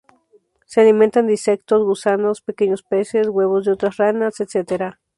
Se 0.65 0.81
alimentan 0.81 1.27
de 1.27 1.33
insectos, 1.33 1.83
gusanos, 1.83 2.41
pequeños 2.41 2.81
peces, 2.81 3.29
huevos 3.29 3.65
de 3.65 3.73
otras 3.73 3.97
ranas, 3.97 4.39
etc. 4.39 4.95